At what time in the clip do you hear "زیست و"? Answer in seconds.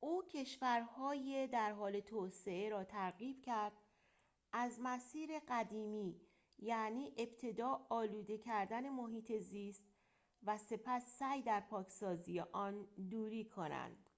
9.38-10.58